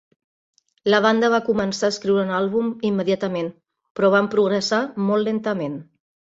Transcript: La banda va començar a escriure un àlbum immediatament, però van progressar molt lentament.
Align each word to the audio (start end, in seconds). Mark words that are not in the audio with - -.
La 0.93 1.01
banda 1.05 1.27
va 1.33 1.39
començar 1.49 1.89
a 1.89 1.93
escriure 1.95 2.23
un 2.23 2.31
àlbum 2.37 2.71
immediatament, 2.91 3.53
però 4.01 4.11
van 4.17 4.31
progressar 4.33 4.81
molt 5.13 5.29
lentament. 5.33 5.79